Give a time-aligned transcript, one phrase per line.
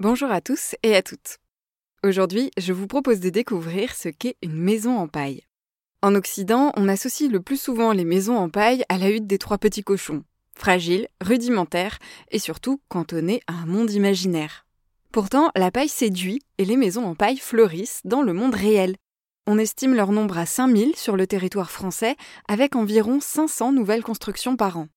[0.00, 1.38] Bonjour à tous et à toutes.
[2.02, 5.44] Aujourd'hui, je vous propose de découvrir ce qu'est une maison en paille.
[6.02, 9.38] En Occident, on associe le plus souvent les maisons en paille à la hutte des
[9.38, 10.24] trois petits cochons,
[10.56, 12.00] fragiles, rudimentaires
[12.32, 14.66] et surtout cantonnés à un monde imaginaire.
[15.12, 18.96] Pourtant, la paille séduit et les maisons en paille fleurissent dans le monde réel.
[19.46, 22.16] On estime leur nombre à 5000 sur le territoire français,
[22.48, 24.88] avec environ 500 nouvelles constructions par an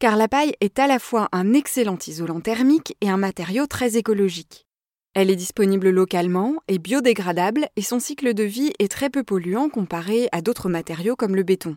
[0.00, 3.98] car la paille est à la fois un excellent isolant thermique et un matériau très
[3.98, 4.66] écologique.
[5.12, 9.68] Elle est disponible localement, est biodégradable et son cycle de vie est très peu polluant
[9.68, 11.76] comparé à d'autres matériaux comme le béton.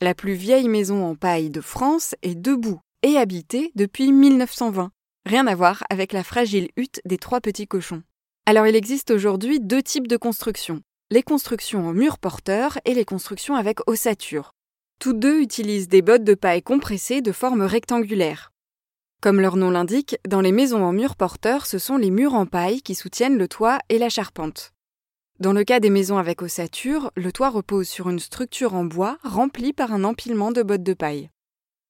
[0.00, 4.90] La plus vieille maison en paille de France est debout et habitée depuis 1920.
[5.24, 8.02] Rien à voir avec la fragile hutte des trois petits cochons.
[8.46, 10.80] Alors il existe aujourd'hui deux types de constructions.
[11.12, 14.53] Les constructions en mur porteur et les constructions avec ossature.
[14.98, 18.52] Tous deux utilisent des bottes de paille compressées de forme rectangulaire.
[19.20, 22.46] Comme leur nom l'indique, dans les maisons en murs porteurs, ce sont les murs en
[22.46, 24.72] paille qui soutiennent le toit et la charpente.
[25.40, 29.18] Dans le cas des maisons avec ossature, le toit repose sur une structure en bois
[29.22, 31.30] remplie par un empilement de bottes de paille.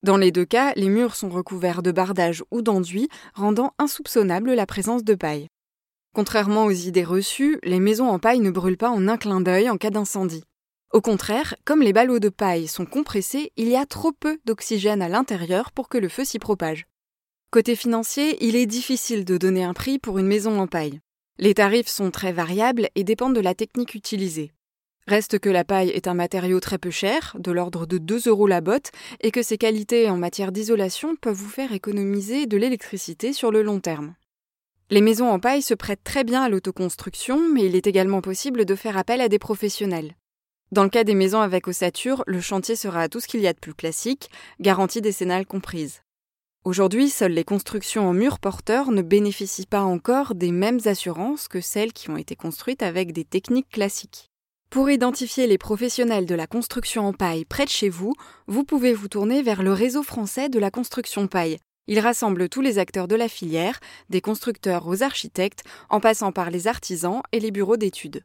[0.02, 4.66] Dans les deux cas, les murs sont recouverts de bardage ou d'enduit, rendant insoupçonnable la
[4.66, 5.48] présence de paille.
[6.14, 9.68] Contrairement aux idées reçues, les maisons en paille ne brûlent pas en un clin d'œil
[9.68, 10.44] en cas d'incendie.
[10.94, 15.02] Au contraire, comme les ballots de paille sont compressés, il y a trop peu d'oxygène
[15.02, 16.86] à l'intérieur pour que le feu s'y propage.
[17.50, 21.00] Côté financier, il est difficile de donner un prix pour une maison en paille.
[21.40, 24.52] Les tarifs sont très variables et dépendent de la technique utilisée.
[25.08, 28.46] Reste que la paille est un matériau très peu cher, de l'ordre de 2 euros
[28.46, 33.32] la botte, et que ses qualités en matière d'isolation peuvent vous faire économiser de l'électricité
[33.32, 34.14] sur le long terme.
[34.90, 38.64] Les maisons en paille se prêtent très bien à l'autoconstruction, mais il est également possible
[38.64, 40.14] de faire appel à des professionnels.
[40.74, 43.52] Dans le cas des maisons avec ossature, le chantier sera tout ce qu'il y a
[43.52, 46.02] de plus classique, garantie décennale comprise.
[46.64, 51.60] Aujourd'hui, seules les constructions en murs porteurs ne bénéficient pas encore des mêmes assurances que
[51.60, 54.32] celles qui ont été construites avec des techniques classiques.
[54.68, 58.12] Pour identifier les professionnels de la construction en paille près de chez vous,
[58.48, 61.58] vous pouvez vous tourner vers le réseau français de la construction paille.
[61.86, 63.78] Il rassemble tous les acteurs de la filière,
[64.10, 68.24] des constructeurs aux architectes, en passant par les artisans et les bureaux d'études.